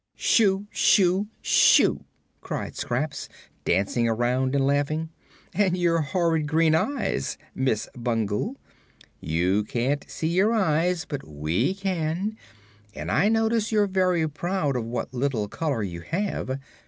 "Shoo 0.15 0.65
shoo 0.71 1.27
shoo!" 1.43 2.05
cried 2.41 2.75
Scraps, 2.75 3.29
dancing 3.65 4.07
around 4.07 4.55
and 4.55 4.65
laughing. 4.65 5.11
"And 5.53 5.77
your 5.77 6.01
horrid 6.01 6.47
green 6.47 6.73
eyes, 6.73 7.37
Miss 7.53 7.87
Bungle! 7.95 8.55
You 9.19 9.63
can't 9.63 10.03
see 10.09 10.29
your 10.29 10.53
eyes, 10.53 11.05
but 11.05 11.23
we 11.27 11.75
can, 11.75 12.35
and 12.95 13.11
I 13.11 13.29
notice 13.29 13.71
you're 13.71 13.85
very 13.85 14.27
proud 14.27 14.75
of 14.75 14.85
what 14.85 15.13
little 15.13 15.47
color 15.47 15.83
you 15.83 16.01
have. 16.01 16.57